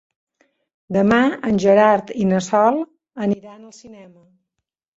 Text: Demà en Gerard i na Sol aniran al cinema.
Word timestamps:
Demà 0.97 1.19
en 1.51 1.59
Gerard 1.65 2.15
i 2.25 2.27
na 2.31 2.41
Sol 2.47 2.81
aniran 3.29 3.55
al 3.71 3.79
cinema. 3.83 4.29